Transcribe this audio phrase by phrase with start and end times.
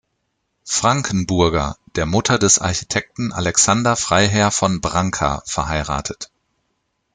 [0.65, 6.31] Frankenburger, der Mutter des Architekten Alexander Freiherr von Branca, verheiratet.